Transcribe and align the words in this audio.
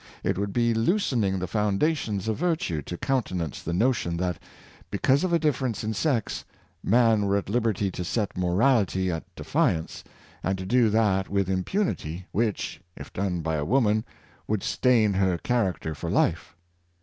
It 0.23 0.35
would 0.35 0.51
be 0.51 0.73
loosening 0.73 1.37
the 1.37 1.45
foundations 1.45 2.27
of 2.27 2.37
vir 2.37 2.55
tue 2.55 2.81
to 2.81 2.97
countenance 2.97 3.61
the 3.61 3.71
notion 3.71 4.17
that, 4.17 4.39
because 4.89 5.23
of 5.23 5.31
a 5.31 5.37
differ 5.37 5.67
ence 5.67 5.83
in 5.83 5.93
sex, 5.93 6.43
man 6.83 7.27
were 7.27 7.37
at 7.37 7.49
liberty 7.49 7.91
to 7.91 8.03
set 8.03 8.35
morality 8.35 9.11
at 9.11 9.25
defi 9.35 9.59
ance, 9.77 10.03
and 10.41 10.57
to 10.57 10.65
do 10.65 10.89
that 10.89 11.29
with 11.29 11.47
impunity 11.51 12.25
which, 12.31 12.81
if 12.97 13.13
done 13.13 13.41
by 13.41 13.57
a 13.57 13.63
woman, 13.63 14.03
would 14.47 14.63
stain 14.63 15.13
her 15.13 15.37
character 15.37 15.93
for 15.93 16.09
life. 16.09 16.55